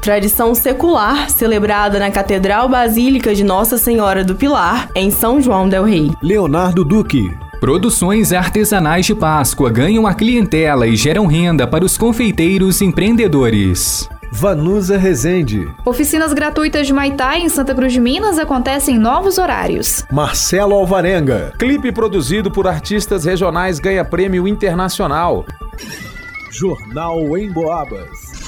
[0.00, 5.84] tradição secular celebrada na Catedral Basílica de Nossa Senhora do Pilar, em São João del
[5.84, 6.10] Rei.
[6.22, 7.30] Leonardo Duque.
[7.60, 14.08] Produções artesanais de Páscoa ganham a clientela e geram renda para os confeiteiros empreendedores.
[14.32, 15.68] Vanusa Rezende.
[15.84, 20.06] Oficinas gratuitas de Maitai em Santa Cruz de Minas acontecem em novos horários.
[20.10, 21.52] Marcelo Alvarenga.
[21.58, 25.44] Clipe produzido por artistas regionais ganha prêmio internacional.
[26.50, 28.39] Jornal em Boabas.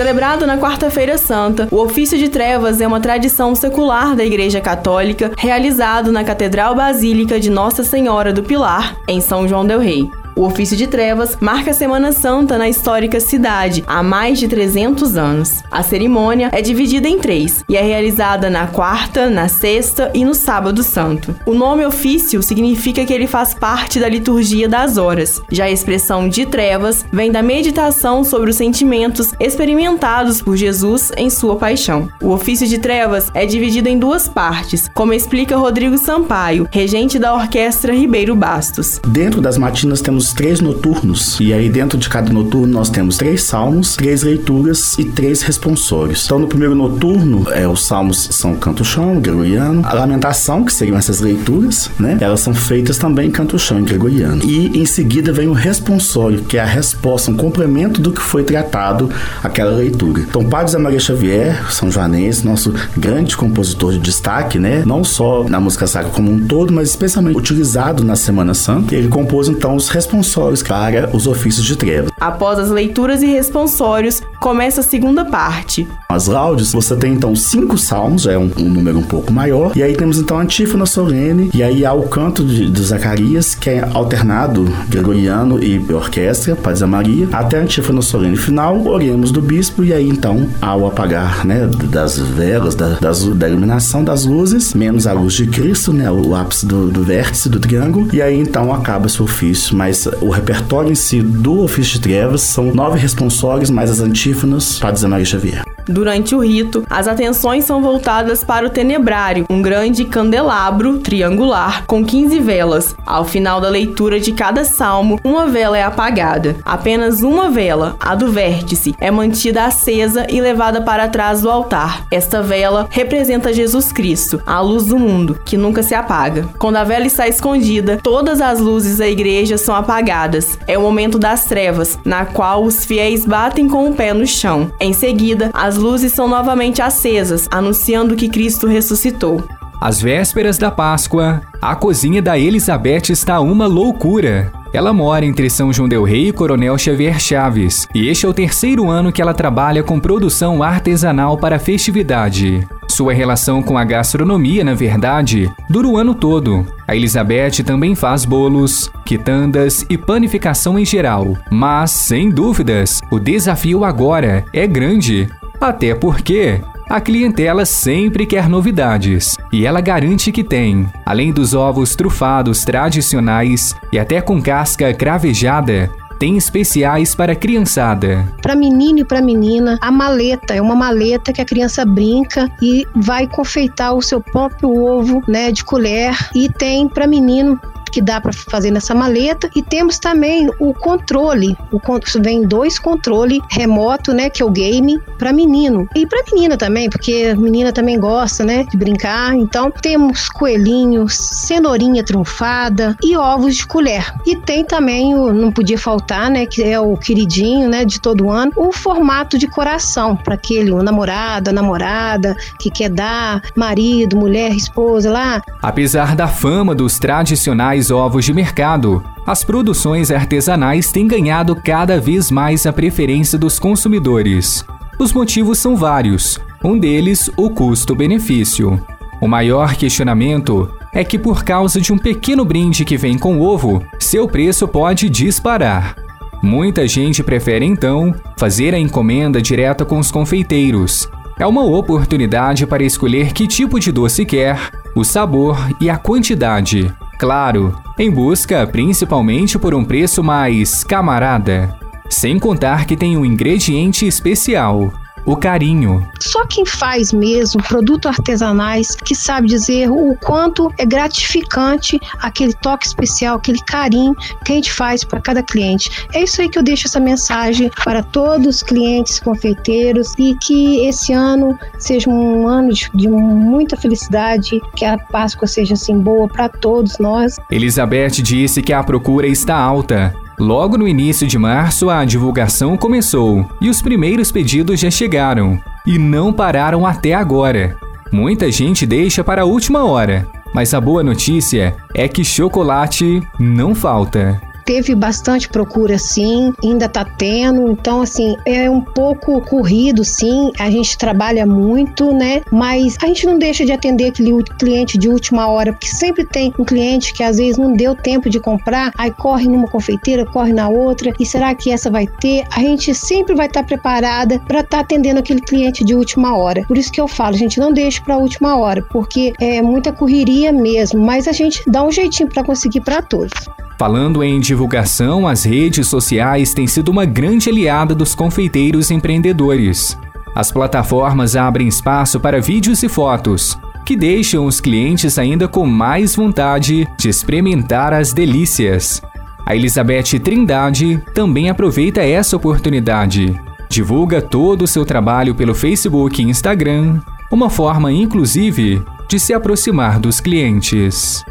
[0.00, 5.30] Celebrado na Quarta-feira Santa, o ofício de trevas é uma tradição secular da Igreja Católica,
[5.36, 10.10] realizado na Catedral Basílica de Nossa Senhora do Pilar, em São João del Rei.
[10.36, 15.16] O ofício de trevas marca a Semana Santa na histórica cidade há mais de 300
[15.16, 15.62] anos.
[15.70, 20.34] A cerimônia é dividida em três e é realizada na quarta, na sexta e no
[20.34, 21.34] sábado santo.
[21.44, 25.42] O nome ofício significa que ele faz parte da liturgia das horas.
[25.50, 31.28] Já a expressão de trevas vem da meditação sobre os sentimentos experimentados por Jesus em
[31.28, 32.08] sua paixão.
[32.22, 37.34] O ofício de trevas é dividido em duas partes, como explica Rodrigo Sampaio, regente da
[37.34, 39.00] Orquestra Ribeiro Bastos.
[39.06, 41.38] Dentro das matinas temos três noturnos.
[41.40, 46.24] E aí, dentro de cada noturno, nós temos três salmos, três leituras e três responsórios.
[46.24, 49.82] Então, no primeiro noturno, é, os salmos são canto-chão, gregoriano.
[49.84, 52.18] A lamentação, que seriam essas leituras, né?
[52.20, 54.42] Elas são feitas também em canto-chão, em gregoriano.
[54.44, 58.44] E em seguida vem o responsório, que é a resposta, um complemento do que foi
[58.44, 59.10] tratado
[59.42, 60.20] aquela leitura.
[60.20, 64.82] Então, Padre Zé Maria Xavier, São Joanense, nosso grande compositor de destaque, né?
[64.86, 68.94] Não só na música sacra como um todo, mas especialmente utilizado na Semana Santa.
[68.94, 72.10] Ele compôs então os responsórios responsórios para os ofícios de trevas.
[72.20, 75.86] Após as leituras e responsórios, começa a segunda parte.
[76.08, 79.82] As laudes, você tem então cinco salmos, é um, um número um pouco maior, e
[79.82, 83.70] aí temos então a antífona solene, e aí há o canto de, de Zacarias, que
[83.70, 89.84] é alternado gregoriano e orquestra, a Maria, até a antífona solene final, oremos do bispo,
[89.84, 95.06] e aí então ao apagar né, das velas, da, das, da iluminação das luzes, menos
[95.06, 98.72] a luz de Cristo, né, o ápice do, do vértice do triângulo, e aí então
[98.72, 103.70] acaba seu ofício, mas o repertório em si do ofício de trevas são nove responsórios
[103.70, 105.69] mais as antífonas para Zé Maria Xavier.
[105.86, 112.04] Durante o rito, as atenções são voltadas para o tenebrário, um grande candelabro triangular com
[112.04, 112.94] 15 velas.
[113.06, 116.56] Ao final da leitura de cada salmo, uma vela é apagada.
[116.64, 122.06] Apenas uma vela, a do vértice, é mantida acesa e levada para trás do altar.
[122.10, 126.48] Esta vela representa Jesus Cristo, a luz do mundo, que nunca se apaga.
[126.58, 130.58] Quando a vela está escondida, todas as luzes da igreja são apagadas.
[130.66, 134.70] É o momento das trevas, na qual os fiéis batem com o pé no chão.
[134.80, 139.44] Em seguida, as luzes são novamente acesas, anunciando que Cristo ressuscitou.
[139.80, 144.50] Às vésperas da Páscoa, a cozinha da Elizabeth está uma loucura.
[144.72, 148.34] Ela mora entre São João del Rei e Coronel Xavier Chaves, e este é o
[148.34, 152.66] terceiro ano que ela trabalha com produção artesanal para a festividade.
[152.88, 156.66] Sua relação com a gastronomia, na verdade, dura o ano todo.
[156.86, 161.36] A Elizabeth também faz bolos, quitandas e panificação em geral.
[161.48, 165.28] Mas, sem dúvidas, o desafio agora é grande.
[165.60, 170.88] Até porque a clientela sempre quer novidades e ela garante que tem.
[171.04, 178.26] Além dos ovos trufados tradicionais e até com casca cravejada, tem especiais para criançada.
[178.42, 182.86] Para menino e para menina, a maleta é uma maleta que a criança brinca e
[182.94, 186.14] vai confeitar o seu próprio ovo, né, de colher.
[186.34, 187.60] E tem para menino
[187.90, 191.56] que dá para fazer nessa maleta e temos também o controle.
[191.72, 191.80] O
[192.22, 196.88] vem dois controle remoto, né, que é o game para menino e para menina também,
[196.88, 199.34] porque menina também gosta, né, de brincar.
[199.34, 204.12] Então temos coelhinhos, cenourinha trunfada e ovos de colher.
[204.26, 208.30] E tem também o não podia faltar, né, que é o queridinho, né, de todo
[208.30, 214.16] ano, o formato de coração para aquele o namorado, a namorada que quer dar marido,
[214.16, 215.42] mulher, esposa lá.
[215.62, 221.98] Apesar da fama dos tradicionais mais ovos de mercado, as produções artesanais têm ganhado cada
[221.98, 224.62] vez mais a preferência dos consumidores.
[224.98, 228.78] Os motivos são vários, um deles o custo-benefício.
[229.18, 233.82] O maior questionamento é que, por causa de um pequeno brinde que vem com ovo,
[233.98, 235.96] seu preço pode disparar.
[236.42, 241.08] Muita gente prefere então fazer a encomenda direta com os confeiteiros.
[241.38, 246.92] É uma oportunidade para escolher que tipo de doce quer o sabor e a quantidade.
[247.20, 251.78] Claro, em busca principalmente por um preço mais camarada.
[252.08, 254.90] Sem contar que tem um ingrediente especial,
[255.24, 256.06] o carinho.
[256.20, 262.86] Só quem faz mesmo produtos artesanais que sabe dizer o quanto é gratificante aquele toque
[262.86, 264.14] especial, aquele carinho
[264.44, 266.06] que a gente faz para cada cliente.
[266.12, 270.86] É isso aí que eu deixo essa mensagem para todos os clientes confeiteiros e que
[270.86, 276.28] esse ano seja um ano de, de muita felicidade, que a Páscoa seja assim boa
[276.28, 277.36] para todos nós.
[277.50, 283.46] Elizabeth disse que a procura está alta Logo no início de março, a divulgação começou
[283.60, 287.76] e os primeiros pedidos já chegaram e não pararam até agora.
[288.10, 293.74] Muita gente deixa para a última hora, mas a boa notícia é que chocolate não
[293.74, 294.40] falta
[294.70, 300.70] teve bastante procura sim, ainda tá tendo, então assim, é um pouco corrido sim, a
[300.70, 302.42] gente trabalha muito, né?
[302.52, 306.54] Mas a gente não deixa de atender aquele cliente de última hora, porque sempre tem
[306.56, 310.52] um cliente que às vezes não deu tempo de comprar, aí corre numa confeiteira, corre
[310.52, 312.44] na outra, e será que essa vai ter?
[312.52, 316.36] A gente sempre vai estar tá preparada para estar tá atendendo aquele cliente de última
[316.36, 316.62] hora.
[316.68, 319.92] Por isso que eu falo, a gente não deixa para última hora, porque é muita
[319.92, 323.32] correria mesmo, mas a gente dá um jeitinho para conseguir para todos.
[323.80, 329.96] Falando em divulgação, as redes sociais têm sido uma grande aliada dos confeiteiros empreendedores.
[330.34, 336.14] As plataformas abrem espaço para vídeos e fotos, que deixam os clientes ainda com mais
[336.14, 339.00] vontade de experimentar as delícias.
[339.46, 343.34] A Elizabeth Trindade também aproveita essa oportunidade.
[343.70, 347.00] Divulga todo o seu trabalho pelo Facebook e Instagram,
[347.32, 351.24] uma forma inclusive de se aproximar dos clientes.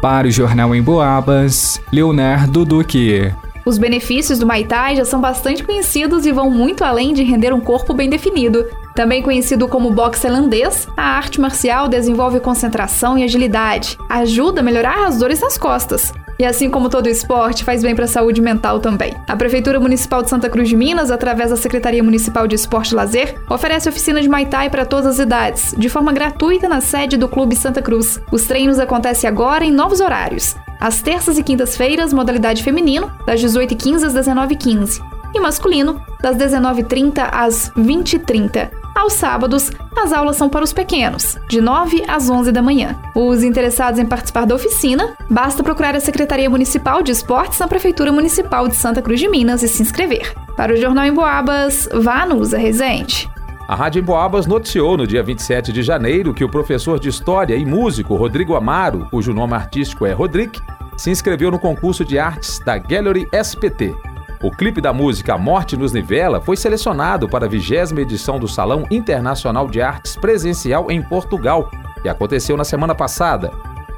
[0.00, 3.32] Para o Jornal em Boabas, Leonardo Duque.
[3.64, 7.52] Os benefícios do Muay Thai já são bastante conhecidos e vão muito além de render
[7.52, 8.64] um corpo bem definido.
[8.94, 15.06] Também conhecido como boxe holandês, a arte marcial desenvolve concentração e agilidade, ajuda a melhorar
[15.06, 18.80] as dores nas costas, e assim como todo esporte, faz bem para a saúde mental
[18.80, 19.14] também.
[19.26, 22.94] A Prefeitura Municipal de Santa Cruz de Minas, através da Secretaria Municipal de Esporte e
[22.94, 27.16] Lazer, oferece oficina de Muay Thai para todas as idades, de forma gratuita na sede
[27.16, 28.20] do Clube Santa Cruz.
[28.30, 30.56] Os treinos acontecem agora em novos horários.
[30.78, 35.00] Às terças e quintas-feiras, modalidade feminino, das 18h15 às 19h15.
[35.34, 38.85] E masculino, das 19h30 às 20h30.
[38.96, 42.96] Aos sábados, as aulas são para os pequenos, de 9 às 11 da manhã.
[43.14, 48.10] Os interessados em participar da oficina, basta procurar a Secretaria Municipal de Esportes na Prefeitura
[48.10, 50.32] Municipal de Santa Cruz de Minas e se inscrever.
[50.56, 53.28] Para o Jornal em Boabas, vá no Usa Resente.
[53.68, 57.66] A Rádio Emboabas noticiou no dia 27 de janeiro que o professor de História e
[57.66, 60.54] músico Rodrigo Amaro, cujo nome artístico é Rodrigo,
[60.96, 63.94] se inscreveu no concurso de artes da Gallery SPT.
[64.42, 68.84] O clipe da música Morte nos Nivela foi selecionado para a vigésima edição do Salão
[68.90, 71.70] Internacional de Artes Presencial em Portugal,
[72.02, 73.50] que aconteceu na semana passada.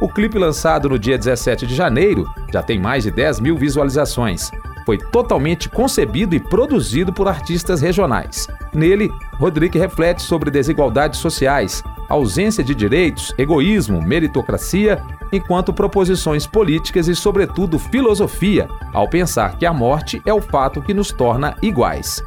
[0.00, 4.50] O clipe lançado no dia 17 de janeiro já tem mais de 10 mil visualizações.
[4.86, 8.48] Foi totalmente concebido e produzido por artistas regionais.
[8.72, 17.14] Nele, Rodrigo reflete sobre desigualdades sociais, ausência de direitos, egoísmo, meritocracia enquanto proposições políticas e,
[17.14, 22.22] sobretudo, filosofia, ao pensar que a morte é o fato que nos torna iguais.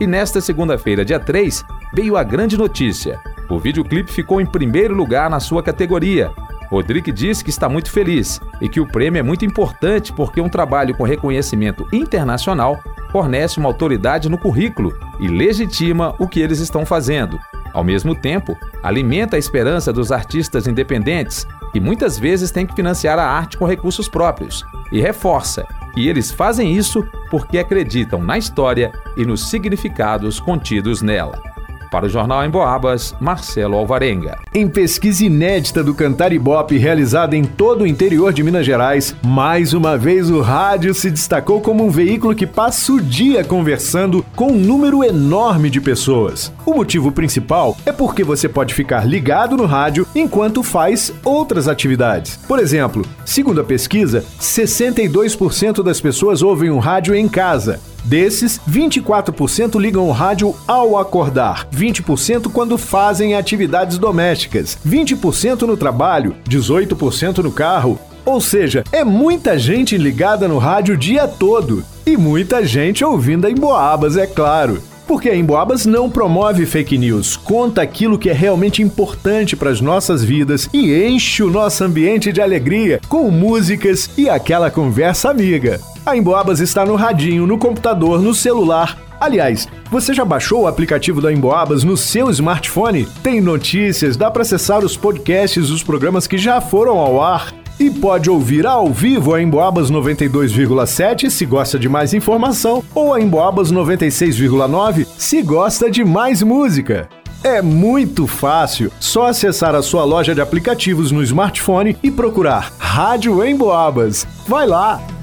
[0.00, 3.20] E nesta segunda-feira, dia 3, veio a grande notícia.
[3.50, 6.32] O videoclipe ficou em primeiro lugar na sua categoria.
[6.70, 10.48] Rodrigo disse que está muito feliz e que o prêmio é muito importante porque um
[10.48, 12.80] trabalho com reconhecimento internacional
[13.12, 17.38] fornece uma autoridade no currículo e legitima o que eles estão fazendo.
[17.76, 23.18] Ao mesmo tempo, alimenta a esperança dos artistas independentes que muitas vezes têm que financiar
[23.18, 28.90] a arte com recursos próprios, e reforça que eles fazem isso porque acreditam na história
[29.14, 31.55] e nos significados contidos nela.
[31.90, 34.38] Para o Jornal em Boabas, Marcelo Alvarenga.
[34.54, 39.72] Em pesquisa inédita do Cantar Ibope realizada em todo o interior de Minas Gerais, mais
[39.72, 44.52] uma vez o rádio se destacou como um veículo que passa o dia conversando com
[44.52, 46.52] um número enorme de pessoas.
[46.64, 52.36] O motivo principal é porque você pode ficar ligado no rádio enquanto faz outras atividades.
[52.48, 57.80] Por exemplo, segundo a pesquisa, 62% das pessoas ouvem o rádio em casa.
[58.06, 66.36] Desses, 24% ligam o rádio ao acordar, 20% quando fazem atividades domésticas, 20% no trabalho,
[66.48, 67.98] 18% no carro.
[68.24, 71.84] Ou seja, é muita gente ligada no rádio o dia todo.
[72.04, 74.80] E muita gente ouvindo em Boabas, é claro.
[75.06, 79.80] Porque a Emboabas não promove fake news, conta aquilo que é realmente importante para as
[79.80, 85.80] nossas vidas e enche o nosso ambiente de alegria com músicas e aquela conversa amiga.
[86.06, 91.20] A Emboabas está no radinho, no computador, no celular Aliás, você já baixou o aplicativo
[91.20, 93.06] da Emboabas no seu smartphone?
[93.22, 97.90] Tem notícias, dá para acessar os podcasts dos programas que já foram ao ar e
[97.90, 103.72] pode ouvir ao vivo a Emboabas 92,7 se gosta de mais informação ou a Emboabas
[103.72, 107.08] 96,9 se gosta de mais música.
[107.42, 113.44] É muito fácil, só acessar a sua loja de aplicativos no smartphone e procurar Rádio
[113.44, 114.26] Emboabas.
[114.46, 115.15] Vai lá!